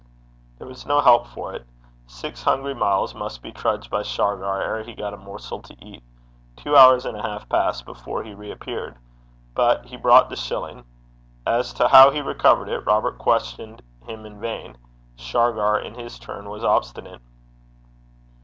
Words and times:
There 0.57 0.65
was 0.67 0.87
no 0.87 0.99
help 0.99 1.27
for 1.27 1.53
it. 1.53 1.63
Six 2.07 2.41
hungry 2.41 2.73
miles 2.73 3.13
must 3.13 3.43
be 3.43 3.51
trudged 3.51 3.91
by 3.91 4.01
Shargar 4.01 4.59
ere 4.59 4.81
he 4.81 4.95
got 4.95 5.13
a 5.13 5.17
morsel 5.17 5.61
to 5.61 5.75
eat. 5.79 6.01
Two 6.55 6.75
hours 6.75 7.05
and 7.05 7.15
a 7.15 7.21
half 7.21 7.47
passed 7.47 7.85
before 7.85 8.23
he 8.23 8.33
reappeared. 8.33 8.95
But 9.53 9.85
he 9.85 9.97
brought 9.97 10.31
the 10.31 10.35
shilling. 10.35 10.85
As 11.45 11.71
to 11.73 11.87
how 11.89 12.09
he 12.09 12.19
recovered 12.21 12.67
it, 12.67 12.83
Robert 12.83 13.19
questioned 13.19 13.83
him 14.07 14.25
in 14.25 14.39
vain. 14.41 14.75
Shargar, 15.17 15.77
in 15.77 15.93
his 15.93 16.17
turn, 16.17 16.49
was 16.49 16.63
obstinate. 16.63 17.21